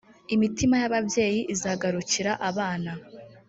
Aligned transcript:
imitima 0.35 0.75
y 0.81 0.85
ababyeyi 0.89 1.39
izagarukira 1.53 2.31
abana 2.49 2.91